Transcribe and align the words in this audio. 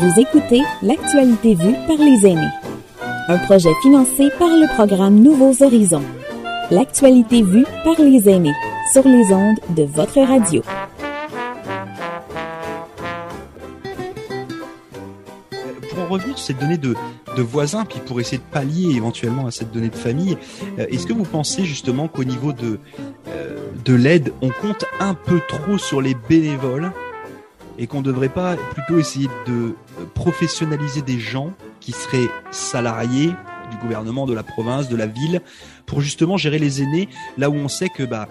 Vous 0.00 0.18
écoutez 0.18 0.62
L'actualité 0.80 1.54
vue 1.54 1.74
par 1.86 1.98
les 1.98 2.26
aînés. 2.26 2.48
Un 3.28 3.36
projet 3.36 3.68
financé 3.82 4.30
par 4.38 4.48
le 4.48 4.66
programme 4.74 5.20
Nouveaux 5.20 5.62
Horizons. 5.62 6.02
L'actualité 6.70 7.42
vue 7.42 7.66
par 7.84 7.96
les 7.98 8.26
aînés 8.26 8.54
sur 8.94 9.06
les 9.06 9.30
ondes 9.30 9.58
de 9.76 9.82
votre 9.82 10.18
radio. 10.22 10.62
Pour 15.90 15.98
en 15.98 16.06
revenir 16.06 16.38
sur 16.38 16.46
cette 16.46 16.60
donnée 16.60 16.78
de, 16.78 16.96
voisins, 17.42 17.84
puis 17.84 18.00
pour 18.00 18.22
essayer 18.22 18.38
de 18.38 18.50
pallier 18.50 18.96
éventuellement 18.96 19.48
à 19.48 19.50
cette 19.50 19.70
donnée 19.70 19.90
de 19.90 19.96
famille, 19.96 20.38
euh, 20.78 20.86
est-ce 20.88 21.06
que 21.06 21.12
vous 21.12 21.24
pensez 21.24 21.66
justement 21.66 22.08
qu'au 22.08 22.24
niveau 22.24 22.54
euh, 22.62 22.78
de 23.84 23.94
l'aide, 23.94 24.32
on 24.40 24.48
compte 24.48 24.86
un 24.98 25.12
peu 25.12 25.42
trop 25.46 25.76
sur 25.76 26.00
les 26.00 26.14
bénévoles? 26.14 26.90
Et 27.78 27.86
qu'on 27.86 27.98
ne 27.98 28.04
devrait 28.04 28.28
pas 28.28 28.56
plutôt 28.56 28.98
essayer 28.98 29.28
de 29.46 29.74
professionnaliser 30.14 31.02
des 31.02 31.18
gens 31.18 31.52
qui 31.80 31.92
seraient 31.92 32.28
salariés 32.50 33.32
du 33.70 33.76
gouvernement, 33.78 34.26
de 34.26 34.34
la 34.34 34.42
province, 34.42 34.88
de 34.88 34.96
la 34.96 35.06
ville, 35.06 35.40
pour 35.86 36.00
justement 36.00 36.36
gérer 36.36 36.58
les 36.58 36.82
aînés, 36.82 37.08
là 37.38 37.48
où 37.50 37.54
on 37.54 37.68
sait 37.68 37.88
que, 37.88 38.02
bah, 38.02 38.28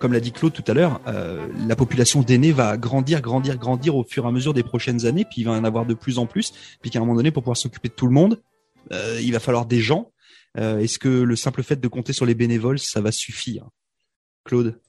comme 0.00 0.12
l'a 0.12 0.20
dit 0.20 0.32
Claude 0.32 0.52
tout 0.52 0.64
à 0.66 0.74
l'heure, 0.74 1.00
euh, 1.06 1.46
la 1.66 1.76
population 1.76 2.22
d'aînés 2.22 2.52
va 2.52 2.76
grandir, 2.76 3.20
grandir, 3.20 3.58
grandir 3.58 3.96
au 3.96 4.04
fur 4.04 4.24
et 4.24 4.28
à 4.28 4.30
mesure 4.30 4.54
des 4.54 4.62
prochaines 4.62 5.06
années, 5.06 5.24
puis 5.24 5.42
il 5.42 5.44
va 5.44 5.52
en 5.52 5.64
avoir 5.64 5.86
de 5.86 5.94
plus 5.94 6.18
en 6.18 6.26
plus, 6.26 6.52
puis 6.80 6.90
qu'à 6.90 6.98
un 6.98 7.02
moment 7.02 7.16
donné, 7.16 7.30
pour 7.30 7.42
pouvoir 7.42 7.56
s'occuper 7.56 7.88
de 7.88 7.94
tout 7.94 8.06
le 8.06 8.12
monde, 8.12 8.40
euh, 8.92 9.20
il 9.22 9.32
va 9.32 9.40
falloir 9.40 9.66
des 9.66 9.80
gens. 9.80 10.10
Euh, 10.56 10.78
Est-ce 10.78 10.98
que 10.98 11.08
le 11.08 11.36
simple 11.36 11.62
fait 11.62 11.76
de 11.80 11.88
compter 11.88 12.12
sur 12.12 12.26
les 12.26 12.34
bénévoles, 12.34 12.78
ça 12.78 13.00
va 13.00 13.12
suffire? 13.12 13.68
Claude? 14.44 14.80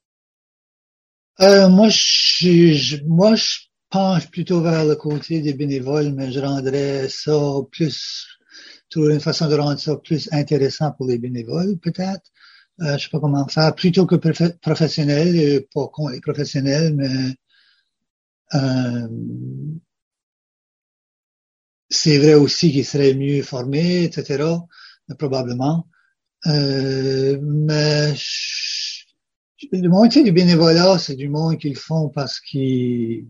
Euh, 1.41 1.69
moi, 1.69 1.87
je, 1.89 2.73
je, 2.73 2.97
moi, 3.05 3.35
je 3.35 3.59
penche 3.89 4.29
plutôt 4.29 4.61
vers 4.61 4.85
le 4.85 4.95
côté 4.95 5.41
des 5.41 5.53
bénévoles, 5.53 6.13
mais 6.13 6.31
je 6.31 6.39
rendrais 6.39 7.09
ça 7.09 7.31
plus, 7.71 8.27
trouver 8.89 9.15
une 9.15 9.19
façon 9.19 9.47
de 9.49 9.55
rendre 9.55 9.79
ça 9.79 9.97
plus 9.97 10.29
intéressant 10.31 10.91
pour 10.91 11.07
les 11.07 11.17
bénévoles, 11.17 11.77
peut-être. 11.79 12.23
Euh, 12.81 12.97
je 12.97 13.03
sais 13.03 13.09
pas 13.09 13.19
comment 13.19 13.47
faire, 13.47 13.75
plutôt 13.75 14.05
que 14.05 14.15
professionnel, 14.61 15.35
euh, 15.37 15.67
pas 15.73 15.87
contre 15.87 16.13
les 16.13 16.21
professionnels, 16.21 16.95
mais 16.95 17.35
euh, 18.55 19.07
c'est 21.89 22.17
vrai 22.19 22.35
aussi 22.35 22.71
qu'ils 22.71 22.85
seraient 22.85 23.13
mieux 23.15 23.41
formés, 23.43 24.03
etc., 24.03 24.43
probablement. 25.17 25.87
Euh, 26.47 27.37
mais 27.41 28.15
je, 28.15 29.05
le 29.71 29.89
moitié 29.89 30.23
du 30.23 30.31
bénévolat, 30.31 30.97
c'est 30.99 31.15
du 31.15 31.29
monde 31.29 31.57
qu'ils 31.57 31.77
font 31.77 32.09
parce 32.09 32.39
qu'ils 32.39 33.27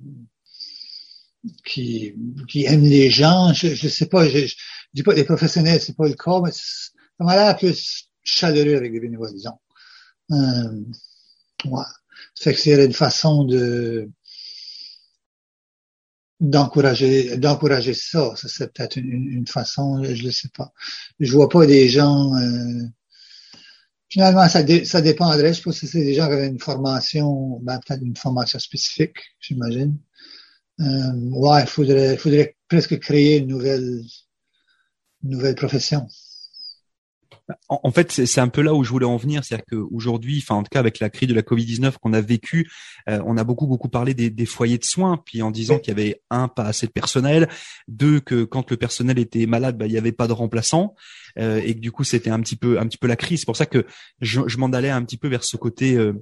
qui, 1.66 2.14
qui 2.48 2.66
aiment 2.66 2.84
les 2.84 3.10
gens. 3.10 3.54
Je, 3.54 3.74
je 3.74 3.88
sais 3.88 4.08
pas, 4.08 4.28
je, 4.28 4.46
je 4.46 4.56
dis 4.94 5.04
pas 5.04 5.14
les 5.14 5.24
professionnels, 5.24 5.82
c'est 5.82 5.96
pas 5.96 6.08
le 6.08 6.16
cas, 6.16 6.40
mais 6.44 6.52
ça 6.52 7.24
m'a 7.24 7.36
l'air 7.36 7.58
plus 7.58 8.10
chaleureux 8.24 8.76
avec 8.76 8.92
les 8.92 9.00
bénévoles, 9.00 9.34
disons. 9.34 9.60
Euh, 10.32 10.84
ouais. 11.66 11.84
Ça 12.36 12.44
fait 12.44 12.54
que 12.54 12.60
c'est 12.60 12.86
une 12.86 12.94
façon 12.94 13.46
de 13.46 14.10
d'encourager 16.40 17.38
d'encourager 17.38 17.94
ça. 17.94 18.34
Ça 18.36 18.48
c'est 18.48 18.72
peut-être 18.74 18.96
une, 18.98 19.28
une, 19.30 19.48
façon, 19.48 20.04
je 20.04 20.26
ne 20.26 20.32
sais 20.32 20.50
pas. 20.56 20.72
Je 21.20 21.32
vois 21.32 21.50
pas 21.50 21.66
des 21.66 21.90
gens. 21.90 22.34
Euh, 22.36 22.86
finalement, 24.10 24.48
ça, 24.48 24.64
dé, 24.64 24.86
ça 24.86 25.02
dépendrait. 25.02 25.54
Je 25.54 25.62
pense 25.62 25.80
que 25.80 25.88
c'est 25.88 26.04
des 26.04 26.14
gens 26.14 26.28
qui 26.28 26.34
avaient 26.34 26.48
une 26.48 26.60
formation, 26.60 27.60
ben, 27.62 27.80
peut-être 27.86 28.04
une 28.04 28.16
formation 28.16 28.60
spécifique, 28.60 29.18
j'imagine. 29.40 29.98
Euh, 30.80 31.14
ouais, 31.32 31.62
il 31.62 31.68
faudrait, 31.68 32.18
faudrait 32.18 32.56
presque 32.68 33.00
créer 33.00 33.38
une 33.38 33.48
nouvelle, 33.48 34.02
une 35.24 35.30
nouvelle 35.30 35.56
profession. 35.56 36.08
En, 37.68 37.92
fait, 37.92 38.12
c'est 38.12 38.42
un 38.42 38.48
peu 38.48 38.62
là 38.62 38.74
où 38.74 38.84
je 38.84 38.90
voulais 38.90 39.06
en 39.06 39.18
venir, 39.18 39.44
c'est-à-dire 39.44 39.66
qu'aujourd'hui, 39.72 40.40
enfin 40.44 40.56
en 40.56 40.64
tout 40.64 40.70
cas 40.70 40.80
avec 40.80 41.00
la 41.00 41.10
crise 41.10 41.30
de 41.30 41.34
la 41.34 41.42
Covid-19 41.42 41.98
qu'on 42.00 42.14
a 42.14 42.22
vécu, 42.22 42.70
euh, 43.10 43.22
on 43.26 43.38
a 43.38 43.44
beaucoup 43.44 43.66
beaucoup 43.66 43.90
parlé 43.90 44.14
des, 44.14 44.30
des, 44.30 44.46
foyers 44.46 44.78
de 44.78 44.86
soins, 44.86 45.18
puis 45.26 45.42
en 45.42 45.50
disant 45.50 45.80
qu'il 45.80 45.90
y 45.90 46.00
avait 46.00 46.22
un 46.30 46.48
pas 46.48 46.66
assez 46.66 46.86
de 46.86 46.92
personnel, 46.92 47.50
deux 47.88 48.20
que 48.20 48.44
quand 48.44 48.70
le 48.70 48.78
personnel 48.78 49.18
était 49.18 49.48
malade, 49.48 49.78
bah, 49.78 49.88
il 49.88 49.92
n'y 49.92 49.98
avait 49.98 50.12
pas 50.12 50.28
de 50.28 50.34
remplaçant, 50.34 50.96
euh, 51.40 51.60
et 51.64 51.74
que 51.74 51.80
du 51.80 51.92
coup 51.92 52.04
c'était 52.04 52.30
un 52.30 52.40
petit 52.40 52.56
peu 52.56 52.80
un 52.80 52.86
petit 52.88 53.00
peu 53.00 53.08
la 53.08 53.16
crise. 53.16 53.40
C'est 53.40 53.48
pour 53.48 53.58
ça 53.58 53.66
que 53.66 53.86
je, 54.22 54.42
je 54.46 54.58
m'en 54.58 54.68
allais 54.68 54.92
un 54.92 55.04
petit 55.04 55.18
peu 55.18 55.28
vers 55.28 55.44
ce 55.44 55.58
côté 55.58 55.96
euh, 55.96 56.14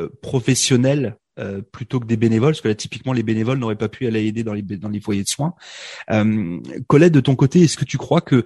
euh 0.00 0.08
professionnel 0.22 1.16
euh, 1.38 1.62
plutôt 1.62 2.00
que 2.00 2.06
des 2.06 2.16
bénévoles, 2.16 2.52
parce 2.52 2.60
que 2.60 2.68
là 2.68 2.74
typiquement 2.74 3.12
les 3.12 3.22
bénévoles 3.22 3.58
n'auraient 3.58 3.76
pas 3.76 3.88
pu 3.88 4.06
aller 4.06 4.24
aider 4.24 4.44
dans 4.44 4.54
les 4.54 4.62
dans 4.62 4.88
les 4.88 5.00
foyers 5.00 5.24
de 5.24 5.28
soins. 5.28 5.54
Euh, 6.10 6.60
Colette, 6.86 7.12
de 7.12 7.20
ton 7.20 7.36
côté, 7.36 7.62
est-ce 7.62 7.76
que 7.76 7.84
tu 7.84 7.98
crois 7.98 8.20
que 8.20 8.44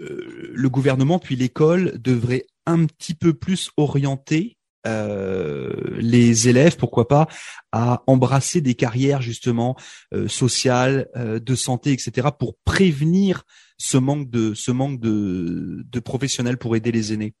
euh, 0.00 0.52
le 0.54 0.68
gouvernement 0.68 1.18
puis 1.18 1.36
l'école 1.36 1.98
devraient 1.98 2.46
un 2.66 2.84
petit 2.84 3.14
peu 3.14 3.32
plus 3.32 3.70
orienter 3.76 4.56
euh, 4.86 5.72
les 5.98 6.48
élèves, 6.48 6.76
pourquoi 6.76 7.08
pas, 7.08 7.26
à 7.72 8.04
embrasser 8.06 8.60
des 8.60 8.74
carrières 8.74 9.20
justement 9.20 9.76
euh, 10.14 10.28
sociales, 10.28 11.08
euh, 11.16 11.40
de 11.40 11.54
santé, 11.54 11.92
etc., 11.92 12.28
pour 12.38 12.56
prévenir 12.64 13.42
ce 13.78 13.98
manque 13.98 14.30
de 14.30 14.54
ce 14.54 14.70
manque 14.70 15.00
de, 15.00 15.84
de 15.84 16.00
professionnels 16.00 16.56
pour 16.56 16.76
aider 16.76 16.92
les 16.92 17.12
aînés? 17.12 17.34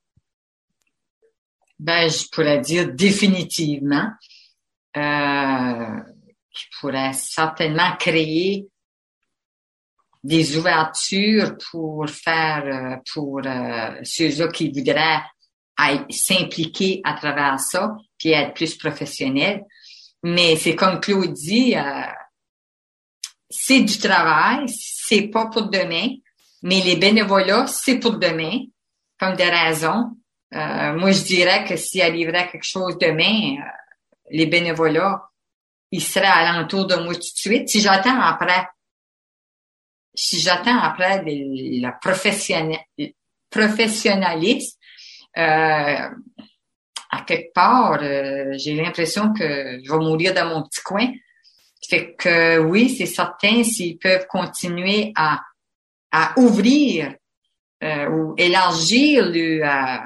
Ben, 1.78 2.08
je 2.08 2.24
pourrais 2.32 2.60
dire 2.60 2.92
définitivement 2.94 4.08
euh, 4.96 6.00
qui 6.52 6.64
pourrait 6.80 7.12
certainement 7.12 7.96
créer 7.98 8.66
des 10.26 10.56
ouvertures 10.56 11.56
pour 11.70 12.08
faire, 12.08 12.64
euh, 12.66 12.96
pour 13.12 13.40
euh, 13.44 13.90
ceux-là 14.02 14.48
qui 14.48 14.72
voudraient 14.72 15.22
s'impliquer 16.10 17.00
à 17.04 17.14
travers 17.14 17.60
ça, 17.60 17.96
puis 18.18 18.30
être 18.30 18.54
plus 18.54 18.76
professionnels. 18.76 19.62
Mais 20.22 20.56
c'est 20.56 20.74
comme 20.74 21.00
Claude 21.00 21.32
dit, 21.32 21.76
euh, 21.76 22.02
c'est 23.48 23.82
du 23.82 23.98
travail, 23.98 24.64
c'est 24.68 25.28
pas 25.28 25.46
pour 25.46 25.68
demain, 25.68 26.08
mais 26.62 26.80
les 26.80 26.96
bénévolats, 26.96 27.66
c'est 27.68 27.98
pour 28.00 28.18
demain, 28.18 28.64
comme 29.20 29.36
des 29.36 29.48
raisons. 29.48 30.16
Euh, 30.54 30.92
moi, 30.94 31.10
je 31.10 31.24
dirais 31.24 31.64
que 31.64 31.76
s'il 31.76 32.02
arriverait 32.02 32.48
quelque 32.48 32.64
chose 32.64 32.96
demain, 32.98 33.56
les 34.30 34.46
bénévolats, 34.46 35.28
ils 35.90 36.02
seraient 36.02 36.26
alentour 36.26 36.86
de 36.86 36.96
moi 36.96 37.14
tout 37.14 37.20
de 37.20 37.24
suite. 37.24 37.68
Si 37.68 37.80
j'attends 37.80 38.20
après, 38.20 38.68
si 40.14 40.40
j'attends 40.40 40.78
après 40.78 41.22
le 41.24 41.90
professionnel, 42.00 42.80
professionnalisme, 43.50 44.78
euh, 45.36 46.08
à 47.10 47.22
quelque 47.26 47.52
part, 47.52 47.98
euh, 48.02 48.54
j'ai 48.56 48.74
l'impression 48.74 49.32
que 49.32 49.80
je 49.82 49.90
vais 49.90 49.98
mourir 49.98 50.34
dans 50.34 50.48
mon 50.48 50.62
petit 50.62 50.82
coin. 50.82 51.08
Fait 51.88 52.14
que 52.14 52.58
oui, 52.58 52.88
c'est 52.88 53.06
certain, 53.06 53.62
s'ils 53.62 53.98
peuvent 53.98 54.26
continuer 54.26 55.12
à, 55.14 55.40
à 56.10 56.32
ouvrir 56.38 57.14
euh, 57.84 58.08
ou 58.08 58.34
élargir 58.38 59.26
le, 59.26 59.62
euh, 59.62 59.68
euh, 59.68 59.98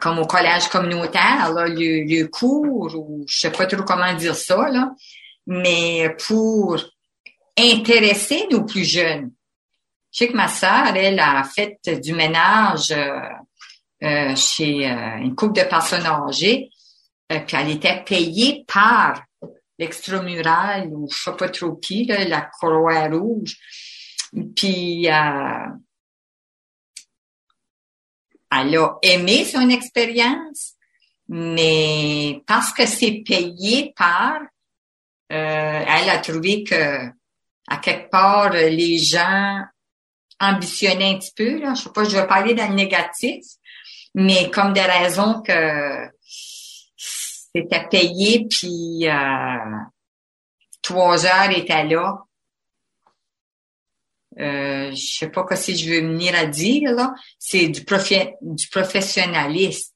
comme 0.00 0.18
au 0.18 0.26
collège 0.26 0.68
communautaire, 0.68 1.52
là, 1.52 1.66
le, 1.68 2.26
cours, 2.26 2.94
ou 2.96 3.24
je 3.26 3.38
sais 3.38 3.52
pas 3.52 3.66
trop 3.66 3.82
comment 3.82 4.12
dire 4.14 4.34
ça, 4.34 4.68
là, 4.70 4.92
mais 5.46 6.14
pour 6.26 6.76
intéresser 7.58 8.46
nos 8.50 8.64
plus 8.64 8.84
jeunes. 8.84 9.32
Je 10.12 10.18
sais 10.18 10.28
que 10.28 10.36
ma 10.36 10.48
sœur, 10.48 10.94
elle 10.94 11.18
a 11.20 11.44
fait 11.44 11.78
du 12.00 12.12
ménage 12.14 12.90
euh, 12.90 13.20
euh, 14.02 14.34
chez 14.34 14.86
une 14.86 15.34
couple 15.34 15.60
de 15.60 15.68
personnes 15.68 16.06
âgées, 16.06 16.70
puis 17.28 17.56
elle 17.56 17.70
était 17.70 18.02
payée 18.04 18.64
par 18.66 19.22
l'extramural 19.78 20.88
ou 20.92 21.08
je 21.10 21.22
sais 21.22 21.36
pas 21.36 21.48
trop 21.48 21.72
qui, 21.74 22.04
là, 22.04 22.24
la 22.24 22.42
Croix-Rouge. 22.42 23.56
Puis 24.54 25.08
elle 28.50 28.76
a 28.76 28.98
aimé 29.02 29.44
son 29.44 29.68
expérience, 29.68 30.74
mais 31.28 32.42
parce 32.46 32.72
que 32.72 32.86
c'est 32.86 33.22
payé 33.24 33.92
par, 33.96 34.40
euh, 35.32 35.84
elle 35.86 36.10
a 36.10 36.18
trouvé 36.18 36.64
que 36.64 37.06
à 37.68 37.76
quelque 37.76 38.10
part 38.10 38.50
les 38.50 38.98
gens 38.98 39.62
ambitionnaient 40.40 41.14
un 41.14 41.18
petit 41.18 41.34
peu. 41.36 41.60
Là. 41.60 41.74
Je 41.74 41.82
sais 41.82 41.90
pas, 41.90 42.04
je 42.04 42.16
vais 42.16 42.26
parler 42.26 42.54
dans 42.54 42.68
le 42.68 42.74
négatif, 42.74 43.44
mais 44.14 44.50
comme 44.50 44.72
des 44.72 44.80
raisons 44.80 45.40
que 45.42 46.08
c'était 46.96 47.86
payé, 47.88 48.46
puis 48.48 49.08
euh, 49.08 49.76
trois 50.82 51.26
heures 51.26 51.50
était 51.50 51.84
là 51.84 52.24
euh, 54.40 54.90
je 54.90 55.18
sais 55.18 55.28
pas 55.28 55.44
si 55.56 55.76
je 55.76 55.90
veux 55.90 56.00
venir 56.00 56.34
à 56.34 56.46
dire 56.46 56.92
là, 56.92 57.14
c'est 57.38 57.68
du, 57.68 57.84
profi 57.84 58.16
du 58.40 58.68
professionnalisme. 58.68 59.92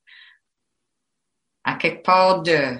À 1.64 1.76
quelque 1.76 2.02
part 2.02 2.43
de 2.43 2.76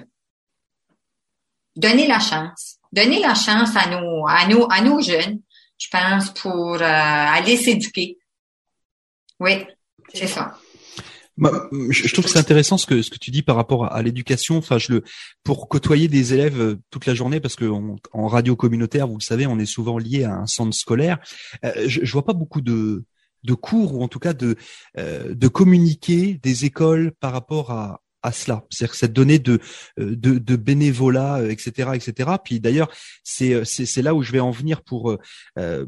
donner 1.75 2.07
la 2.07 2.19
chance. 2.19 2.77
Donner 2.91 3.19
la 3.19 3.33
chance 3.33 3.75
à 3.75 3.89
nos, 3.89 4.27
à 4.27 4.47
nos, 4.47 4.71
à 4.71 4.81
nos 4.81 5.01
jeunes 5.01 5.39
je 5.77 5.89
pense, 5.89 6.29
pour 6.31 6.81
aller 6.81 7.57
s'éduquer. 7.57 8.17
Oui, 9.39 9.65
c'est 10.13 10.27
ça. 10.27 10.57
Je 11.37 12.13
trouve 12.13 12.25
que 12.25 12.31
c'est 12.31 12.39
intéressant 12.39 12.77
ce 12.77 12.85
que 12.85 13.01
ce 13.01 13.09
que 13.09 13.17
tu 13.17 13.31
dis 13.31 13.41
par 13.41 13.55
rapport 13.55 13.91
à, 13.91 14.01
l'éducation. 14.01 14.57
Enfin, 14.57 14.77
pour 15.43 15.67
côtoyer 15.67 16.07
des 16.07 16.33
élèves 16.33 16.59
euh, 16.59 16.79
toute 16.91 17.05
la 17.05 17.13
journée 17.13 17.39
parce 17.39 17.55
que 17.55 17.65
en 17.65 18.27
radio 18.27 18.55
communautaire, 18.55 19.07
vous 19.07 19.17
le 19.17 19.23
savez, 19.23 19.45
on 19.47 19.59
est 19.59 19.65
souvent 19.65 19.97
lié 19.97 20.23
à 20.23 20.33
un 20.33 20.47
centre 20.47 20.75
scolaire. 20.75 21.19
Euh, 21.63 21.73
je, 21.87 22.01
je 22.03 22.11
vois 22.11 22.25
pas 22.25 22.33
beaucoup 22.33 22.61
de 22.61 23.03
de 23.43 23.53
cours 23.53 23.95
ou 23.95 24.03
en 24.03 24.07
tout 24.07 24.19
cas 24.19 24.33
de 24.33 24.55
euh, 24.97 25.33
de 25.35 25.47
communiquer 25.47 26.39
des 26.41 26.65
écoles 26.65 27.11
par 27.19 27.31
rapport 27.31 27.71
à 27.71 28.01
à 28.25 28.31
cela, 28.31 28.63
c'est-à-dire 28.71 28.95
cette 28.95 29.13
donnée 29.13 29.39
de, 29.39 29.59
euh, 29.99 30.15
de, 30.15 30.55
bénévolat, 30.55 31.43
etc., 31.47 31.89
euh, 31.89 31.93
etc. 31.93 32.31
Puis 32.43 32.59
d'ailleurs, 32.59 32.89
c'est 33.23 33.53
euh, 33.53 33.63
c'est 33.63 34.01
là 34.01 34.15
où 34.15 34.23
je 34.23 34.31
vais 34.31 34.39
en 34.39 34.51
venir 34.51 34.81
pour 34.81 35.15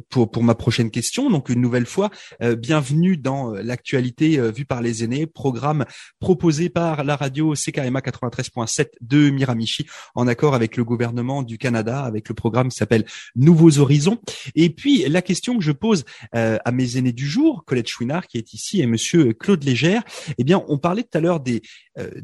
pour 0.10 0.30
pour 0.32 0.44
ma 0.44 0.56
prochaine 0.56 0.92
question. 0.92 1.30
Donc 1.30 1.50
une 1.50 1.62
nouvelle 1.62 1.86
fois, 1.86 2.10
bienvenue 2.58 3.18
dans 3.18 3.52
l'actualité 3.54 4.40
vue 4.52 4.66
par 4.66 4.82
les 4.82 5.04
aînés, 5.04 5.26
programme 5.26 5.86
proposé 6.20 6.70
par 6.70 7.04
la 7.04 7.16
radio 7.16 7.54
CKMA 7.54 8.00
93.7 8.00 8.90
de 9.02 9.30
Miramichi, 9.30 9.88
en 10.16 10.28
accord 10.28 10.54
avec 10.54 10.78
le 10.78 10.84
gouvernement 10.84 11.44
du 11.44 11.58
Canada, 11.58 12.04
avec 12.04 12.30
le 12.30 12.36
programme 12.36 12.70
qui 12.70 12.78
s'appelle 12.78 13.06
Nouveaux 13.36 13.80
Horizons. 13.80 14.20
Et 14.56 14.70
puis 14.70 15.08
la 15.08 15.22
question 15.22 15.58
que 15.58 15.64
je 15.64 15.72
pose 15.72 16.06
à 16.34 16.72
mes 16.72 16.98
aînés 16.98 17.14
du 17.14 17.28
jour, 17.28 17.64
Colette 17.66 17.88
Chouinard 17.88 18.28
qui 18.28 18.38
est 18.38 18.54
ici 18.54 18.82
et 18.82 18.86
Monsieur 18.86 19.34
Claude 19.34 19.64
Légère, 19.64 20.04
eh 20.38 20.44
bien 20.44 20.64
on 20.68 20.78
parlait 20.78 21.04
tout 21.04 21.18
à 21.18 21.22
l'heure 21.22 21.40
des 21.40 21.62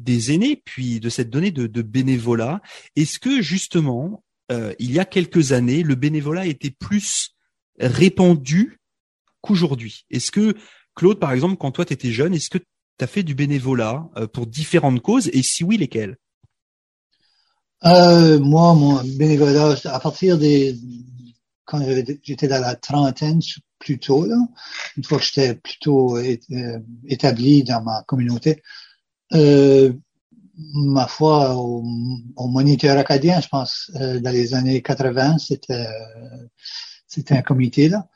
des 0.04 0.34
aînés, 0.34 0.62
puis 0.64 1.00
de 1.00 1.10
cette 1.10 1.30
donnée 1.30 1.52
de, 1.52 1.82
bénévolat. 1.82 2.62
Est-ce 2.96 3.20
que 3.20 3.42
justement, 3.42 4.24
euh, 4.52 4.74
il 4.80 4.92
y 4.92 5.00
a 5.00 5.06
quelques 5.06 5.52
années, 5.52 5.84
le 5.84 5.96
bénévolat 5.96 6.46
était 6.46 6.72
plus 6.72 7.36
répandu 7.80 8.80
qu'aujourd'hui? 9.42 10.06
Est-ce 10.10 10.32
que, 10.32 10.56
Claude, 10.96 11.20
par 11.20 11.32
exemple, 11.32 11.58
quand 11.58 11.72
toi 11.72 11.86
tu 11.86 11.94
étais 11.94 12.12
jeune, 12.12 12.34
est-ce 12.34 12.50
que 12.50 12.58
tu 12.58 12.66
as 13.04 13.08
fait 13.08 13.24
du 13.24 13.36
bénévolat 13.36 14.08
euh, 14.18 14.28
pour 14.28 14.48
différentes 14.48 15.02
causes? 15.02 15.30
Et 15.34 15.42
si 15.42 15.64
oui, 15.64 15.78
lesquelles? 15.78 16.18
Euh, 17.86 18.40
Moi, 18.40 18.74
mon 18.76 19.04
bénévolat, 19.18 19.76
à 19.86 20.00
partir 20.00 20.38
des... 20.38 20.76
Quand 21.66 21.82
j'étais 22.24 22.50
dans 22.50 22.60
la 22.60 22.76
trentaine, 22.76 23.40
plutôt, 23.80 24.26
là, 24.26 24.36
une 24.98 25.04
fois 25.06 25.18
que 25.18 25.24
j'étais 25.24 25.56
plutôt 25.56 26.20
établi 27.08 27.64
dans 27.64 27.82
ma 27.82 28.04
communauté, 28.04 28.62
euh, 29.34 29.94
ma 30.74 31.08
foi, 31.08 31.56
au, 31.56 31.82
moniteur 32.48 32.98
acadien, 32.98 33.42
je 33.42 33.48
pense, 33.48 33.92
euh, 33.96 34.20
dans 34.20 34.32
les 34.32 34.54
années 34.54 34.82
80, 34.82 35.38
c'était 35.40 35.88
c'était 37.08 37.38
un 37.38 37.42
comité 37.42 37.90
là. 37.90 38.08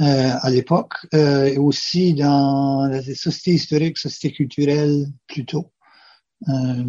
Euh, 0.00 0.32
à 0.40 0.48
l'époque, 0.48 0.94
euh, 1.12 1.44
et 1.44 1.58
aussi 1.58 2.14
dans 2.14 2.86
les 2.86 3.14
sociétés 3.14 3.56
historiques, 3.56 3.98
sociétés 3.98 4.34
culturelles 4.34 5.06
plutôt. 5.26 5.70
Euh, 6.48 6.84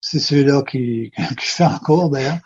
c'est 0.00 0.18
ceux-là 0.18 0.64
qui, 0.64 1.12
qui 1.38 1.46
je 1.46 1.52
fais 1.52 1.64
encore 1.64 2.10
d'ailleurs. 2.10 2.40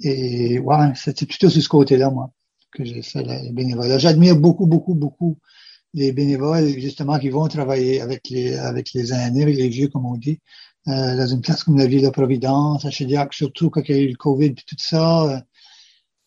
Et 0.00 0.58
ouais, 0.60 0.94
c'était 0.94 1.26
plutôt 1.26 1.50
sur 1.50 1.62
ce 1.62 1.68
côté-là, 1.68 2.08
moi, 2.08 2.30
que 2.72 2.84
j'ai 2.84 3.02
fait 3.02 3.22
le 3.22 3.52
bénévolat. 3.52 3.98
J'admire 3.98 4.36
beaucoup, 4.36 4.66
beaucoup, 4.66 4.94
beaucoup 4.94 5.38
les 5.98 6.12
bénévoles, 6.12 6.68
justement, 6.78 7.18
qui 7.18 7.28
vont 7.30 7.46
travailler 7.48 8.00
avec 8.00 8.28
les, 8.30 8.54
avec 8.54 8.92
les 8.94 9.12
aînés, 9.12 9.42
avec 9.42 9.56
les 9.56 9.68
vieux, 9.68 9.88
comme 9.88 10.06
on 10.06 10.16
dit, 10.16 10.40
euh, 10.88 11.16
dans 11.16 11.26
une 11.26 11.42
place 11.42 11.64
comme 11.64 11.76
la 11.76 11.86
ville 11.86 12.02
de 12.02 12.10
Providence, 12.10 12.84
à 12.84 12.90
Chediac, 12.90 13.34
surtout 13.34 13.70
quand 13.70 13.82
il 13.88 13.96
y 13.96 13.98
a 13.98 14.02
eu 14.02 14.08
le 14.08 14.16
COVID 14.16 14.46
et 14.46 14.54
tout 14.54 14.76
ça, 14.78 15.24
euh, 15.24 15.40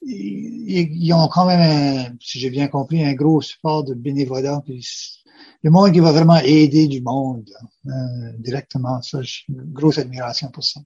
ils, 0.03 1.13
ont 1.13 1.27
quand 1.27 1.45
même, 1.45 2.18
si 2.19 2.39
j'ai 2.39 2.50
bien 2.50 2.68
compris, 2.68 3.03
un 3.03 3.13
gros 3.13 3.41
support 3.41 3.83
de 3.83 3.94
bénévolat. 3.94 4.62
Puis 4.65 4.85
le 5.63 5.69
monde 5.71 5.91
qui 5.91 6.00
va 6.00 6.12
vraiment 6.12 6.39
aider 6.39 6.88
du 6.88 7.01
monde 7.01 7.50
euh, 7.88 7.91
directement, 8.39 9.01
ça, 9.01 9.21
j'ai 9.21 9.44
une 9.50 9.63
grosse 9.71 9.97
admiration 9.97 10.50
pour 10.50 10.63
ça 10.63 10.81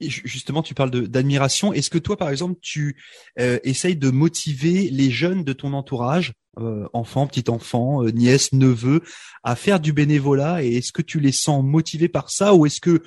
justement, 0.00 0.62
tu 0.62 0.74
parles 0.74 0.90
d'admiration. 0.90 1.72
Est-ce 1.72 1.90
que 1.90 1.98
toi, 1.98 2.16
par 2.16 2.30
exemple, 2.30 2.58
tu 2.60 3.00
euh, 3.38 3.58
essayes 3.64 3.96
de 3.96 4.10
motiver 4.10 4.90
les 4.90 5.10
jeunes 5.10 5.44
de 5.44 5.52
ton 5.52 5.72
entourage, 5.72 6.34
euh, 6.58 6.86
enfants, 6.92 7.26
petits-enfants, 7.26 8.04
euh, 8.04 8.10
nièces, 8.10 8.52
neveux, 8.52 9.02
à 9.42 9.56
faire 9.56 9.80
du 9.80 9.92
bénévolat? 9.92 10.62
Et 10.62 10.76
est-ce 10.76 10.92
que 10.92 11.02
tu 11.02 11.20
les 11.20 11.32
sens 11.32 11.64
motivés 11.64 12.08
par 12.08 12.30
ça? 12.30 12.54
Ou 12.54 12.66
est-ce 12.66 12.80
que, 12.80 13.02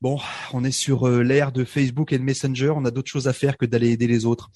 bon, 0.00 0.18
on 0.52 0.64
est 0.64 0.72
sur 0.72 1.06
euh, 1.06 1.22
l'ère 1.22 1.52
de 1.52 1.64
Facebook 1.64 2.12
et 2.12 2.18
de 2.18 2.24
Messenger, 2.24 2.72
on 2.74 2.84
a 2.84 2.90
d'autres 2.90 3.10
choses 3.10 3.28
à 3.28 3.32
faire 3.32 3.56
que 3.56 3.66
d'aller 3.66 3.90
aider 3.90 4.06
les 4.06 4.24
autres? 4.24 4.50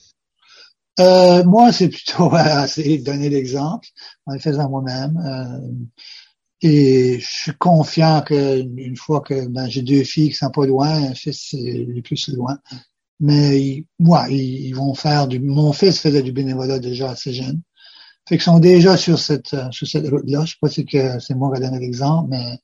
Moi, 0.98 1.72
c'est 1.72 1.88
plutôt 1.88 2.30
essayer 2.64 2.98
de 2.98 3.04
donner 3.04 3.28
l'exemple 3.28 3.88
en 4.26 4.34
le 4.34 4.38
faisant 4.40 4.68
moi-même. 4.68 5.18
Et 6.62 7.18
je 7.18 7.26
suis 7.26 7.52
confiant 7.58 8.22
que 8.22 8.60
une 8.60 8.96
fois 8.96 9.20
que 9.20 9.48
ben, 9.48 9.68
j'ai 9.68 9.82
deux 9.82 10.04
filles 10.04 10.30
qui 10.30 10.36
sont 10.36 10.50
pas 10.50 10.64
loin, 10.64 10.90
un 10.90 11.14
fils 11.14 11.54
est 11.54 12.02
plus 12.02 12.28
loin. 12.28 12.58
Mais 13.18 13.84
moi, 13.98 14.26
ils, 14.30 14.72
vont 14.72 14.94
faire 14.94 15.28
du. 15.28 15.40
Mon 15.40 15.72
fils 15.72 16.00
faisait 16.00 16.22
du 16.22 16.32
bénévolat 16.32 16.78
déjà 16.78 17.10
assez 17.10 17.32
jeune. 17.32 17.62
Fait 18.28 18.36
qu'ils 18.36 18.44
sont 18.44 18.60
déjà 18.60 18.96
sur 18.96 19.18
cette 19.18 19.56
sur 19.72 19.86
cette 19.88 20.08
route-là. 20.08 20.44
Je 20.44 20.52
sais 20.52 20.58
pas 20.60 20.68
si 20.68 20.86
c'est 21.20 21.34
moi 21.34 21.52
qui 21.54 21.60
donne 21.60 21.78
l'exemple, 21.78 22.30
mais 22.30 22.60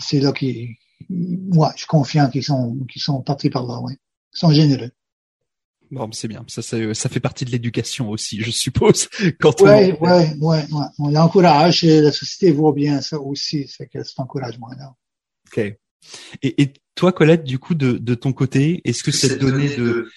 c'est 0.00 0.20
là 0.20 0.32
qu'ils. 0.32 0.76
Moi, 1.10 1.72
je 1.74 1.80
suis 1.80 1.86
confiant 1.88 2.30
qu'ils 2.30 2.44
sont 2.44 2.76
qu'ils 2.90 3.02
sont 3.02 3.22
partis 3.22 3.50
par 3.50 3.66
là, 3.66 3.80
oui. 3.82 3.94
Ils 4.34 4.38
sont 4.38 4.50
généreux. 4.52 4.90
Bon, 5.90 6.10
c'est 6.12 6.28
bien. 6.28 6.44
Ça, 6.48 6.62
ça, 6.62 6.76
ça, 6.94 7.08
fait 7.08 7.20
partie 7.20 7.44
de 7.44 7.50
l'éducation 7.50 8.10
aussi, 8.10 8.40
je 8.40 8.50
suppose. 8.50 9.08
Quand 9.40 9.60
ouais, 9.60 9.96
on... 10.00 10.04
ouais, 10.04 10.34
ouais, 10.40 10.64
ouais. 10.72 10.86
On 10.98 11.10
l'encourage 11.10 11.84
et 11.84 12.00
la 12.00 12.12
société 12.12 12.52
voit 12.52 12.72
bien 12.72 13.00
ça 13.00 13.20
aussi. 13.20 13.68
C'est 13.68 13.86
que 13.86 14.02
cet 14.02 14.18
encouragement-là. 14.18 14.94
Ok. 15.46 15.58
Et, 16.42 16.62
et, 16.62 16.72
toi, 16.94 17.12
Colette, 17.12 17.44
du 17.44 17.58
coup, 17.58 17.74
de, 17.74 17.92
de 17.92 18.14
ton 18.14 18.32
côté, 18.32 18.80
est-ce 18.84 19.02
que 19.02 19.10
cette, 19.10 19.40
donnée 19.40 19.76
de, 19.76 20.08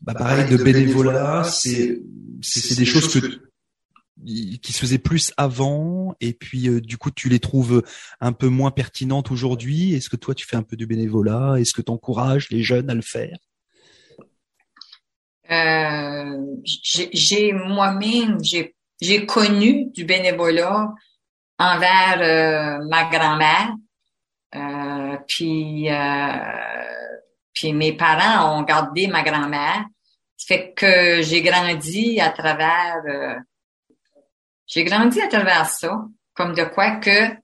bah, 0.00 0.14
pareil, 0.14 0.48
de 0.50 0.56
bénévolat, 0.56 1.44
c'est, 1.44 2.00
c'est 2.40 2.76
des 2.76 2.84
choses 2.84 3.08
que 3.08 3.42
qui 4.24 4.72
se 4.72 4.78
faisaient 4.78 4.98
plus 4.98 5.32
avant 5.36 6.14
et 6.20 6.32
puis 6.32 6.68
euh, 6.68 6.80
du 6.80 6.96
coup 6.96 7.10
tu 7.10 7.28
les 7.28 7.40
trouves 7.40 7.82
un 8.20 8.32
peu 8.32 8.46
moins 8.46 8.70
pertinentes 8.70 9.32
aujourd'hui 9.32 9.94
Est-ce 9.94 10.08
que 10.08 10.16
toi 10.16 10.34
tu 10.34 10.46
fais 10.46 10.54
un 10.54 10.62
peu 10.62 10.76
du 10.76 10.86
bénévolat? 10.86 11.56
Est-ce 11.58 11.72
que 11.72 11.82
tu 11.82 11.90
encourages 11.90 12.48
les 12.50 12.62
jeunes 12.62 12.90
à 12.90 12.94
le 12.94 13.02
faire? 13.02 13.36
Euh, 15.52 16.56
j'ai 16.64 17.52
moi-même, 17.52 18.38
j'ai 18.42 19.26
connu 19.26 19.90
du 19.92 20.04
bénévolat 20.04 20.88
envers 21.58 22.18
euh, 22.20 22.84
ma 22.88 23.04
grand-mère. 23.04 23.74
Euh, 24.54 25.16
puis, 25.26 25.88
puis 27.52 27.72
mes 27.72 27.92
parents 27.92 28.58
ont 28.58 28.62
gardé 28.62 29.06
ma 29.06 29.22
grand-mère. 29.22 29.84
Fait 30.38 30.72
que 30.74 31.22
j'ai 31.22 31.42
grandi 31.42 32.20
à 32.20 32.30
travers 32.30 33.02
j'ai 34.66 34.84
grandi 34.84 35.20
à 35.20 35.28
travers 35.28 35.66
ça, 35.66 36.02
comme 36.34 36.54
de 36.54 36.64
quoi 36.64 36.96
que 36.96 37.36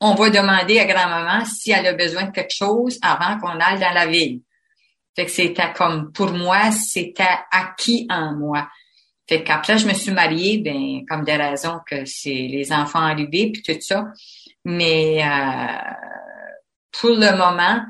on 0.00 0.14
va 0.14 0.30
demander 0.30 0.78
à 0.78 0.86
grand-maman 0.86 1.44
si 1.44 1.70
elle 1.70 1.86
a 1.86 1.92
besoin 1.92 2.24
de 2.24 2.30
quelque 2.30 2.54
chose 2.54 2.98
avant 3.02 3.38
qu'on 3.38 3.60
aille 3.60 3.80
dans 3.80 3.92
la 3.92 4.06
ville. 4.06 4.40
Fait 5.16 5.26
que 5.26 5.30
c'était 5.30 5.72
comme, 5.72 6.12
pour 6.12 6.32
moi, 6.32 6.70
c'était 6.70 7.24
acquis 7.50 8.06
en 8.10 8.36
moi. 8.36 8.68
Fait 9.28 9.42
qu'après, 9.42 9.78
je 9.78 9.86
me 9.86 9.92
suis 9.92 10.12
mariée, 10.12 10.58
ben, 10.58 11.04
comme 11.06 11.24
des 11.24 11.36
raisons 11.36 11.80
que 11.86 12.04
c'est 12.06 12.30
les 12.30 12.72
enfants 12.72 13.00
arrivés 13.02 13.52
puis 13.52 13.62
tout 13.62 13.80
ça. 13.80 14.06
Mais 14.64 15.22
euh, 15.22 15.92
pour 16.92 17.10
le 17.10 17.36
moment, 17.36 17.82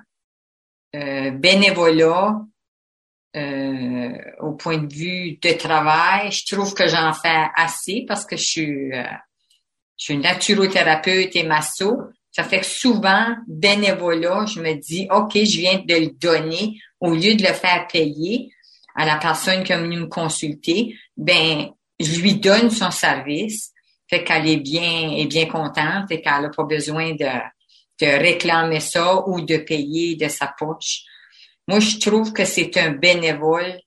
euh, 0.96 1.30
bénévolat, 1.30 2.40
euh, 3.36 4.12
au 4.40 4.52
point 4.52 4.78
de 4.78 4.92
vue 4.92 5.38
de 5.40 5.52
travail, 5.52 6.32
je 6.32 6.54
trouve 6.54 6.74
que 6.74 6.88
j'en 6.88 7.12
fais 7.12 7.46
assez 7.54 8.04
parce 8.08 8.24
que 8.24 8.36
je 8.36 8.44
suis, 8.44 8.92
euh, 8.92 9.02
je 9.98 10.04
suis 10.04 10.18
naturothérapeute 10.18 11.36
et 11.36 11.44
masso. 11.44 11.98
Ça 12.32 12.42
fait 12.42 12.60
que 12.60 12.66
souvent, 12.66 13.36
bénévolat, 13.46 14.46
je 14.46 14.60
me 14.60 14.74
dis, 14.74 15.08
OK, 15.10 15.32
je 15.34 15.58
viens 15.58 15.78
de 15.78 15.94
le 15.94 16.10
donner 16.18 16.80
au 17.00 17.12
lieu 17.12 17.34
de 17.34 17.42
le 17.42 17.52
faire 17.52 17.86
payer 17.86 18.52
à 18.94 19.04
la 19.06 19.16
personne 19.16 19.62
qui 19.62 19.72
est 19.72 19.78
venue 19.78 20.00
me 20.00 20.06
consulter, 20.06 20.96
ben, 21.16 21.68
je 22.00 22.20
lui 22.20 22.34
donne 22.34 22.70
son 22.70 22.90
service. 22.90 23.72
Fait 24.10 24.24
qu'elle 24.24 24.48
est 24.48 24.56
bien, 24.56 25.12
est 25.16 25.26
bien 25.26 25.46
contente 25.46 26.10
et 26.10 26.20
qu'elle 26.20 26.42
n'a 26.42 26.48
pas 26.48 26.64
besoin 26.64 27.12
de, 27.12 27.28
de 28.00 28.06
réclamer 28.06 28.80
ça 28.80 29.28
ou 29.28 29.40
de 29.40 29.58
payer 29.58 30.16
de 30.16 30.28
sa 30.28 30.52
poche. 30.58 31.02
Moi, 31.66 31.80
je 31.80 31.98
trouve 31.98 32.32
que 32.32 32.44
c'est 32.44 32.76
un 32.78 32.90
bénévole 32.92 33.78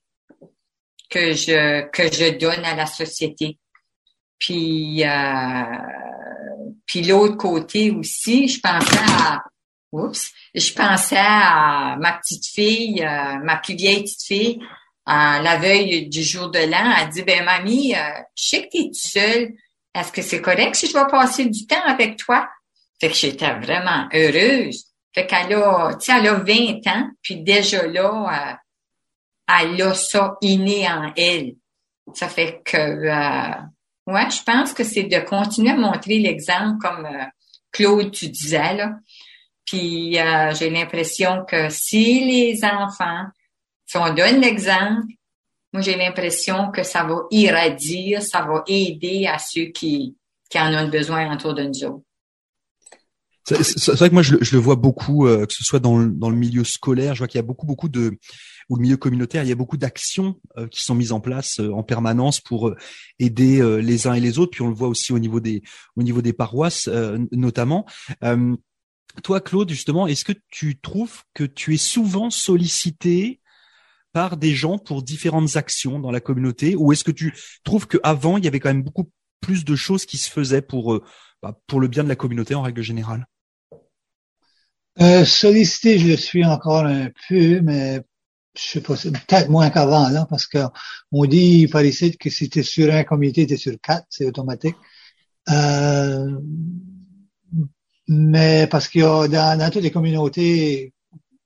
que 1.10 1.32
je, 1.32 1.82
que 1.90 2.04
je 2.04 2.38
donne 2.38 2.64
à 2.64 2.76
la 2.76 2.86
société. 2.86 3.58
Puis, 4.38 5.04
euh, 5.04 5.64
puis 6.86 7.02
l'autre 7.02 7.36
côté 7.36 7.90
aussi, 7.90 8.48
je 8.48 8.60
pensais 8.60 8.98
à, 8.98 9.42
oups, 9.92 10.30
je 10.54 10.72
pensais 10.72 11.16
à 11.18 11.96
ma 12.00 12.14
petite 12.14 12.46
fille, 12.46 13.02
euh, 13.04 13.38
ma 13.44 13.56
plus 13.56 13.74
vieille 13.74 14.02
petite 14.02 14.22
fille, 14.22 14.60
à 15.06 15.40
la 15.42 15.56
veille 15.56 16.08
du 16.08 16.22
jour 16.22 16.50
de 16.50 16.58
l'an, 16.58 16.94
elle 17.00 17.08
dit, 17.10 17.22
ben 17.22 17.44
mamie, 17.44 17.94
euh, 17.94 18.20
je 18.36 18.44
sais 18.44 18.62
que 18.64 18.70
tu 18.70 18.78
es 18.78 18.90
seule. 18.92 19.52
Est-ce 19.94 20.12
que 20.12 20.22
c'est 20.22 20.40
correct 20.40 20.74
si 20.74 20.86
je 20.86 20.94
vais 20.94 21.06
passer 21.10 21.44
du 21.46 21.66
temps 21.66 21.82
avec 21.84 22.16
toi? 22.16 22.48
Fait 23.00 23.08
que 23.08 23.14
j'étais 23.14 23.52
vraiment 23.54 24.08
heureuse. 24.14 24.86
Fait 25.14 25.26
qu'elle 25.26 25.52
a, 25.54 25.94
tu 25.94 26.06
sais, 26.06 26.12
elle 26.18 26.28
a 26.28 26.34
20 26.34 26.86
ans, 26.86 27.10
puis 27.20 27.36
déjà 27.42 27.86
là, 27.86 28.52
euh, 28.52 28.54
elle 29.48 29.82
a 29.82 29.94
ça 29.94 30.36
inné 30.40 30.88
en 30.88 31.12
elle. 31.16 31.56
Ça 32.14 32.28
fait 32.28 32.62
que, 32.64 32.76
euh, 32.76 33.54
ouais, 34.06 34.30
je 34.30 34.42
pense 34.42 34.72
que 34.72 34.84
c'est 34.84 35.04
de 35.04 35.18
continuer 35.18 35.72
à 35.72 35.76
montrer 35.76 36.18
l'exemple 36.18 36.78
comme 36.80 37.04
euh, 37.04 37.24
Claude, 37.70 38.12
tu 38.12 38.28
disais, 38.28 38.74
là. 38.74 38.92
Puis 39.72 40.18
euh, 40.18 40.52
j'ai 40.52 40.68
l'impression 40.68 41.46
que 41.48 41.70
si 41.70 42.26
les 42.26 42.62
enfants, 42.62 43.24
si 43.86 43.96
on 43.96 44.12
donne 44.12 44.42
l'exemple, 44.42 45.06
moi 45.72 45.80
j'ai 45.80 45.96
l'impression 45.96 46.70
que 46.70 46.82
ça 46.82 47.04
va 47.04 47.22
irradier, 47.30 48.20
ça 48.20 48.42
va 48.42 48.62
aider 48.66 49.24
à 49.26 49.38
ceux 49.38 49.70
qui, 49.72 50.14
qui 50.50 50.60
en 50.60 50.74
ont 50.74 50.88
besoin 50.90 51.32
autour 51.32 51.54
de 51.54 51.62
nous 51.62 51.84
autres. 51.84 52.04
C'est 53.44 53.92
vrai 53.92 54.10
que 54.10 54.14
moi 54.14 54.22
je, 54.22 54.34
le 54.34 54.58
vois 54.58 54.76
beaucoup, 54.76 55.26
euh, 55.26 55.46
que 55.46 55.54
ce 55.54 55.64
soit 55.64 55.80
dans 55.80 55.96
le, 55.96 56.10
dans 56.10 56.28
le 56.28 56.36
milieu 56.36 56.64
scolaire, 56.64 57.14
je 57.14 57.20
vois 57.20 57.28
qu'il 57.28 57.38
y 57.38 57.42
a 57.42 57.46
beaucoup 57.46 57.64
beaucoup 57.64 57.88
de 57.88 58.18
ou 58.68 58.76
le 58.76 58.82
milieu 58.82 58.98
communautaire, 58.98 59.42
il 59.42 59.48
y 59.48 59.52
a 59.52 59.56
beaucoup 59.56 59.78
d'actions 59.78 60.38
euh, 60.58 60.68
qui 60.68 60.82
sont 60.82 60.94
mises 60.94 61.12
en 61.12 61.20
place 61.20 61.60
en 61.60 61.82
permanence 61.82 62.42
pour 62.42 62.74
aider 63.18 63.80
les 63.80 64.06
uns 64.06 64.12
et 64.12 64.20
les 64.20 64.38
autres. 64.38 64.50
Puis 64.50 64.62
on 64.62 64.68
le 64.68 64.74
voit 64.74 64.88
aussi 64.88 65.14
au 65.14 65.18
niveau 65.18 65.40
des 65.40 65.62
au 65.96 66.02
niveau 66.02 66.20
des 66.20 66.34
paroisses 66.34 66.90
notamment. 67.32 67.86
Toi, 69.22 69.40
Claude, 69.40 69.70
justement, 69.70 70.06
est-ce 70.06 70.24
que 70.24 70.32
tu 70.50 70.80
trouves 70.80 71.22
que 71.34 71.44
tu 71.44 71.74
es 71.74 71.78
souvent 71.78 72.30
sollicité 72.30 73.40
par 74.12 74.36
des 74.36 74.54
gens 74.54 74.78
pour 74.78 75.02
différentes 75.02 75.56
actions 75.56 75.98
dans 75.98 76.10
la 76.10 76.20
communauté, 76.20 76.76
ou 76.76 76.92
est-ce 76.92 77.04
que 77.04 77.10
tu 77.10 77.34
trouves 77.64 77.86
qu'avant 77.86 78.36
il 78.36 78.44
y 78.44 78.48
avait 78.48 78.60
quand 78.60 78.68
même 78.68 78.82
beaucoup 78.82 79.10
plus 79.40 79.64
de 79.64 79.74
choses 79.74 80.04
qui 80.04 80.18
se 80.18 80.30
faisaient 80.30 80.62
pour 80.62 81.00
bah, 81.42 81.58
pour 81.66 81.80
le 81.80 81.88
bien 81.88 82.04
de 82.04 82.08
la 82.08 82.16
communauté 82.16 82.54
en 82.54 82.62
règle 82.62 82.82
générale? 82.82 83.26
Euh, 85.00 85.24
sollicité, 85.24 85.98
je 85.98 86.12
suis 86.14 86.44
encore 86.44 86.84
un 86.84 87.08
peu, 87.28 87.60
mais 87.62 88.02
je 88.54 88.62
sais 88.62 88.80
pas, 88.82 88.94
peut-être 88.94 89.48
moins 89.48 89.70
qu'avant, 89.70 90.26
parce 90.26 90.46
que 90.46 90.58
on 91.10 91.24
dit 91.24 91.66
par 91.66 91.84
ici 91.84 92.16
que 92.16 92.28
si 92.28 92.50
tu 92.50 92.62
sur 92.62 92.92
un 92.92 93.02
comité, 93.04 93.46
tu 93.46 93.56
sur 93.56 93.74
quatre, 93.80 94.06
c'est 94.10 94.26
automatique. 94.26 94.76
Euh, 95.48 96.38
mais 98.12 98.66
parce 98.66 98.88
qu'il 98.88 99.00
y 99.00 99.04
a 99.04 99.28
dans, 99.28 99.70
toutes 99.70 99.82
les 99.82 99.90
communautés, 99.90 100.92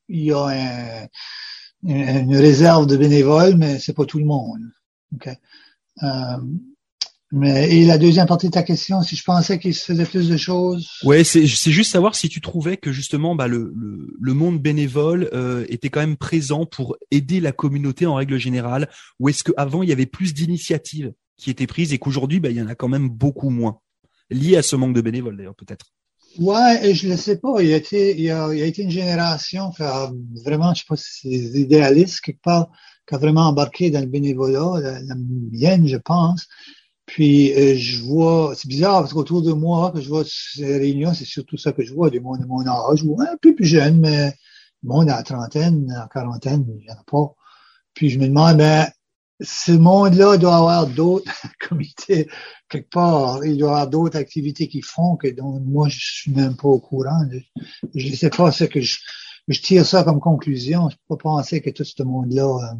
il 0.08 0.25
y 0.25 0.32
a 0.32 0.46
un, 0.46 1.06
une 1.82 2.37
réserve 2.37 2.87
de 2.87 2.96
bénévoles, 2.96 3.56
mais 3.56 3.78
c'est 3.78 3.94
pas 3.94 4.04
tout 4.04 4.18
le 4.18 4.25
monde. 4.25 4.62
Euh, 6.02 6.08
mais, 7.32 7.76
et 7.76 7.85
la 7.85 7.99
deuxième 7.99 8.26
partie 8.26 8.46
de 8.46 8.52
ta 8.52 8.62
question, 8.62 9.02
si 9.02 9.16
je 9.16 9.25
pensais 9.25 9.58
qu'il 9.58 9.75
se 9.75 9.85
faisait 9.85 10.04
plus 10.04 10.28
de 10.28 10.37
choses? 10.37 10.88
Ouais, 11.02 11.25
c'est 11.25 11.46
juste 11.46 11.90
savoir 11.90 12.14
si 12.14 12.28
tu 12.28 12.40
trouvais 12.40 12.76
que 12.76 12.92
justement 12.92 13.35
bah, 13.35 13.49
le 13.49 13.73
monde 14.20 14.61
bénévole 14.61 15.28
euh, 15.32 15.64
était 15.68 15.90
quand 15.90 16.00
même 16.00 16.16
présent 16.16 16.66
pour 16.66 16.96
aider 17.11 17.40
la 17.40 17.52
communauté 17.52 18.06
en 18.06 18.14
règle 18.14 18.38
générale, 18.38 18.88
ou 19.18 19.28
est-ce 19.28 19.42
qu'avant 19.42 19.82
il 19.82 19.88
y 19.88 19.92
avait 19.92 20.06
plus 20.06 20.35
d'initiatives 20.35 21.12
qui 21.37 21.50
étaient 21.50 21.66
prises 21.66 21.92
et 21.92 21.99
qu'aujourd'hui 21.99 22.40
bah, 22.40 22.50
il 22.50 22.56
y 22.56 22.62
en 22.62 22.68
a 22.68 22.75
quand 22.75 22.88
même 22.88 23.08
beaucoup 23.08 23.50
moins, 23.50 23.80
lié 24.30 24.56
à 24.56 24.62
ce 24.62 24.76
manque 24.76 24.94
de 24.94 25.00
bénévoles 25.00 25.37
d'ailleurs 25.37 25.56
peut-être. 25.56 25.96
Ouais, 26.38 26.95
je 26.95 27.09
ne 27.09 27.16
sais 27.16 27.38
pas. 27.38 27.62
Il 27.62 27.69
y 27.69 27.73
a 27.73 27.76
été, 27.76 28.12
il 28.12 28.21
y 28.21 28.31
a, 28.31 28.52
il 28.52 28.59
y 28.59 28.62
a 28.62 28.66
été 28.66 28.83
une 28.83 28.90
génération 28.90 29.71
qui 29.71 29.83
a 29.83 30.11
vraiment, 30.45 30.75
je 30.75 30.81
sais 30.81 30.87
pas 30.88 30.97
si 30.97 31.50
c'est 31.52 31.61
idéaliste 31.61 32.21
quelque 32.21 32.43
part, 32.43 32.71
qui 33.09 33.14
a 33.14 33.19
vraiment 33.19 33.43
embarqué 33.49 33.90
dans 33.90 34.00
le 34.00 34.07
bénévolat, 34.07 34.81
la, 34.81 35.14
mienne, 35.50 35.87
je 35.87 35.97
pense. 35.97 36.47
Puis 37.07 37.52
euh, 37.55 37.76
je 37.76 38.02
vois, 38.02 38.55
c'est 38.57 38.69
bizarre 38.69 39.00
parce 39.00 39.14
qu'autour 39.14 39.43
de 39.43 39.52
moi, 39.52 39.93
que 39.93 40.00
je 40.00 40.09
vois 40.09 40.25
ces 40.26 40.76
réunions, 40.78 41.14
c'est 41.14 41.25
surtout 41.25 41.57
ça 41.57 41.73
que 41.73 41.85
je 41.85 41.95
vois, 41.95 42.11
du 42.11 42.21
monde 42.21 42.40
de 42.40 42.47
mon 42.47 42.66
âge, 42.66 43.02
ou 43.05 43.21
un 43.21 43.37
peu 43.40 43.55
plus 43.55 43.64
jeune, 43.66 44.00
mais 44.00 44.35
le 44.83 44.88
monde 44.88 45.09
à 45.09 45.16
la 45.16 45.23
trentaine, 45.23 45.90
à 45.93 46.00
la 46.00 46.09
quarantaine, 46.12 46.66
il 46.69 46.85
n'y 46.85 46.90
en 46.90 46.95
a 46.95 47.05
pas. 47.07 47.35
Puis 47.95 48.11
je 48.11 48.19
me 48.19 48.26
demande, 48.28 48.59
ben, 48.59 48.88
ce 49.40 49.73
monde-là 49.73 50.38
doit 50.38 50.57
avoir 50.57 50.87
d'autres 50.87 51.31
comités 51.69 52.28
quelque 52.69 52.90
part. 52.90 53.45
Il 53.45 53.59
doit 53.59 53.71
avoir 53.71 53.88
d'autres 53.88 54.19
activités 54.19 54.69
qui 54.69 54.83
font 54.83 55.16
que 55.16 55.28
dont 55.28 55.61
moi 55.61 55.88
je 55.88 55.99
suis 55.99 56.33
même 56.33 56.57
pas 56.57 56.69
au 56.69 56.81
courant. 56.81 57.23
Je 57.95 58.09
ne 58.09 58.14
sais 58.14 58.31
pas 58.31 58.50
ce 58.50 58.64
que 58.64 58.81
je, 58.81 58.99
je 59.49 59.61
tire 59.61 59.87
ça 59.87 60.05
comme 60.05 60.21
conclusion. 60.21 60.88
Je 60.88 60.97
peux 60.97 61.16
pas 61.16 61.23
penser 61.23 61.61
que 61.61 61.71
tout 61.71 61.85
ce 61.85 62.02
monde-là, 62.02 62.45
euh, 62.45 62.75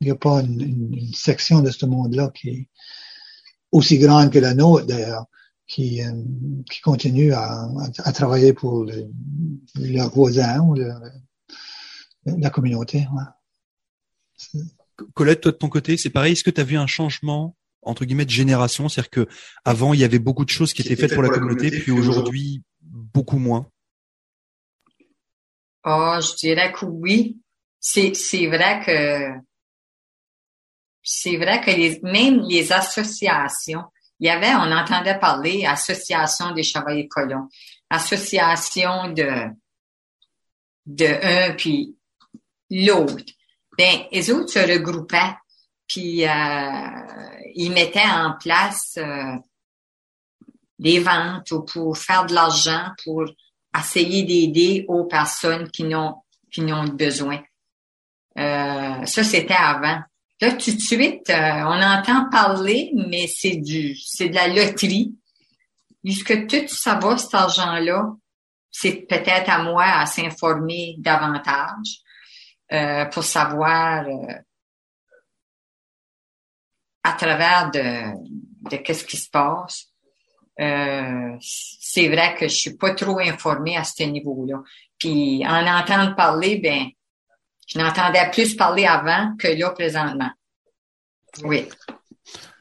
il 0.00 0.06
n'y 0.06 0.10
a 0.10 0.16
pas 0.16 0.42
une, 0.42 0.60
une, 0.60 1.14
section 1.14 1.60
de 1.60 1.70
ce 1.70 1.86
monde-là 1.86 2.30
qui 2.34 2.68
aussi 3.72 3.98
grande 3.98 4.30
que 4.30 4.38
la 4.38 4.54
nôtre 4.54 4.86
d'ailleurs, 4.86 5.26
qui, 5.66 6.02
euh, 6.02 6.12
qui 6.70 6.80
continue 6.80 7.32
à, 7.32 7.68
à, 8.04 8.12
travailler 8.12 8.52
pour 8.52 8.84
le, 8.84 9.10
leurs 9.74 10.10
voisins 10.10 10.60
ou 10.60 10.74
la 12.24 12.50
communauté. 12.50 13.06
Ouais. 13.12 14.60
Colette, 15.14 15.40
toi 15.42 15.52
de 15.52 15.56
ton 15.56 15.68
côté, 15.68 15.96
c'est 15.96 16.10
pareil. 16.10 16.32
Est-ce 16.32 16.44
que 16.44 16.50
tu 16.50 16.60
as 16.60 16.64
vu 16.64 16.76
un 16.76 16.86
changement 16.86 17.56
entre 17.82 18.04
guillemets 18.04 18.24
de 18.24 18.30
génération, 18.30 18.88
c'est-à-dire 18.88 19.10
que 19.10 19.28
avant 19.64 19.94
il 19.94 20.00
y 20.00 20.04
avait 20.04 20.18
beaucoup 20.18 20.44
de 20.44 20.50
choses 20.50 20.72
qui, 20.72 20.82
qui 20.82 20.92
étaient 20.92 21.02
faites 21.02 21.14
pour 21.14 21.22
la 21.22 21.28
communauté, 21.28 21.70
puis 21.70 21.92
aujourd'hui 21.92 22.62
beaucoup 22.80 23.38
moins. 23.38 23.70
Oh, 25.84 26.18
je 26.20 26.34
dirais 26.36 26.72
que 26.72 26.84
oui. 26.84 27.38
C'est 27.78 28.14
c'est 28.14 28.48
vrai 28.48 28.82
que 28.84 29.40
c'est 31.02 31.36
vrai 31.36 31.60
que 31.60 31.70
les, 31.70 32.00
même 32.02 32.40
les 32.48 32.72
associations, 32.72 33.84
il 34.18 34.26
y 34.26 34.30
avait, 34.30 34.54
on 34.54 34.72
entendait 34.72 35.18
parler, 35.20 35.64
association 35.64 36.52
des 36.52 36.64
chevaliers 36.64 37.06
colons, 37.06 37.48
association 37.88 39.12
de, 39.12 39.48
de 40.86 41.06
un 41.22 41.54
puis 41.54 41.96
l'autre. 42.70 43.35
Ben, 43.76 44.04
les 44.10 44.30
autres 44.30 44.50
se 44.50 44.58
regroupaient, 44.58 45.34
puis 45.86 46.26
euh, 46.26 46.90
ils 47.54 47.72
mettaient 47.72 48.00
en 48.00 48.34
place 48.40 48.94
euh, 48.98 49.36
des 50.78 51.00
ventes 51.00 51.50
ou 51.50 51.62
pour 51.62 51.96
faire 51.96 52.26
de 52.26 52.34
l'argent, 52.34 52.90
pour 53.04 53.24
essayer 53.78 54.22
d'aider 54.22 54.84
aux 54.88 55.04
personnes 55.04 55.70
qui 55.70 55.84
n'ont 55.84 56.16
qui 56.50 56.62
n'ont 56.62 56.84
besoin. 56.84 57.42
Euh, 58.38 59.04
ça, 59.04 59.24
c'était 59.24 59.54
avant. 59.54 60.00
Là, 60.40 60.52
tout 60.52 60.70
de 60.70 60.80
suite, 60.80 61.30
euh, 61.30 61.62
on 61.64 61.82
entend 61.82 62.28
parler, 62.30 62.92
mais 62.94 63.26
c'est 63.26 63.56
du, 63.56 63.96
c'est 63.96 64.28
de 64.28 64.34
la 64.34 64.48
loterie. 64.48 65.14
Jusque 66.04 66.46
tout 66.46 66.68
ça 66.68 66.94
va, 66.94 67.16
cet 67.16 67.34
argent-là, 67.34 68.12
c'est 68.70 69.06
peut-être 69.08 69.48
à 69.48 69.62
moi 69.62 69.84
à 69.84 70.06
s'informer 70.06 70.96
davantage 70.98 72.02
euh, 72.72 73.04
pour 73.06 73.24
savoir 73.24 74.06
euh, 74.06 74.34
à 77.02 77.12
travers 77.12 77.70
de, 77.70 78.70
de 78.70 78.76
qu'est-ce 78.76 79.04
qui 79.04 79.16
se 79.16 79.30
passe. 79.30 79.92
Euh, 80.58 81.36
c'est 81.40 82.08
vrai 82.08 82.34
que 82.34 82.48
je 82.48 82.54
suis 82.54 82.76
pas 82.76 82.94
trop 82.94 83.18
informée 83.20 83.76
à 83.76 83.84
ce 83.84 84.02
niveau-là. 84.02 84.62
Puis 84.98 85.46
en 85.46 85.66
entendre 85.66 86.16
parler, 86.16 86.58
ben 86.58 86.86
je 87.66 87.78
n'entendais 87.78 88.30
plus 88.30 88.54
parler 88.54 88.86
avant 88.86 89.36
que 89.36 89.48
là, 89.48 89.70
présentement. 89.70 90.30
Oui. 91.42 91.68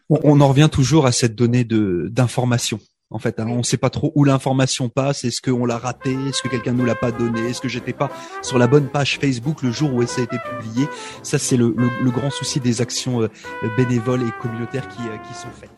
On, 0.09 0.39
en 0.41 0.47
revient 0.49 0.69
toujours 0.71 1.05
à 1.05 1.11
cette 1.11 1.35
donnée 1.35 1.63
de 1.63 2.07
d'information. 2.11 2.79
En 3.15 3.17
fait, 3.17 3.39
hein. 3.39 3.45
on 3.47 3.59
ne 3.59 3.63
sait 3.63 3.77
pas 3.77 3.89
trop 3.89 4.11
où 4.15 4.25
l'information 4.25 4.89
passe. 4.89 5.23
Est-ce 5.23 5.41
qu'on 5.41 5.65
l'a 5.65 5.77
raté? 5.77 6.11
Est-ce 6.27 6.41
que 6.41 6.49
quelqu'un 6.49 6.73
nous 6.73 6.83
l'a 6.83 6.95
pas 6.95 7.13
donné? 7.13 7.49
Est-ce 7.49 7.61
que 7.61 7.69
j'étais 7.69 7.93
pas 7.93 8.11
sur 8.41 8.57
la 8.57 8.67
bonne 8.67 8.89
page 8.89 9.19
Facebook 9.19 9.61
le 9.61 9.71
jour 9.71 9.93
où 9.93 10.05
ça 10.05 10.19
a 10.19 10.25
été 10.25 10.35
publié? 10.37 10.89
Ça, 11.23 11.37
c'est 11.37 11.55
le, 11.55 11.73
le, 11.77 12.11
grand 12.11 12.29
souci 12.29 12.59
des 12.59 12.81
actions 12.81 13.21
euh, 13.21 13.29
bénévoles 13.77 14.23
et 14.23 14.31
communautaires 14.41 14.89
qui, 14.89 14.99
euh, 15.03 15.15
qui 15.29 15.33
sont 15.33 15.47
faites. 15.57 15.71